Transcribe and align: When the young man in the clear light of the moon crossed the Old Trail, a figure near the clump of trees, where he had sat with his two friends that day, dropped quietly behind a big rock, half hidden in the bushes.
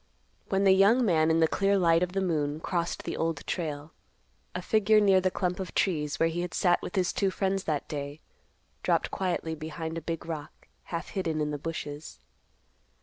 When 0.49 0.63
the 0.63 0.71
young 0.71 1.05
man 1.05 1.29
in 1.29 1.41
the 1.41 1.47
clear 1.47 1.77
light 1.77 2.01
of 2.01 2.13
the 2.13 2.21
moon 2.21 2.59
crossed 2.59 3.03
the 3.03 3.15
Old 3.15 3.45
Trail, 3.45 3.93
a 4.55 4.61
figure 4.63 4.99
near 4.99 5.21
the 5.21 5.29
clump 5.29 5.59
of 5.59 5.75
trees, 5.75 6.19
where 6.19 6.27
he 6.29 6.41
had 6.41 6.55
sat 6.55 6.81
with 6.81 6.95
his 6.95 7.13
two 7.13 7.29
friends 7.29 7.65
that 7.65 7.87
day, 7.87 8.19
dropped 8.81 9.11
quietly 9.11 9.53
behind 9.53 9.99
a 9.99 10.01
big 10.01 10.25
rock, 10.25 10.67
half 10.85 11.09
hidden 11.09 11.39
in 11.39 11.51
the 11.51 11.59
bushes. 11.59 12.17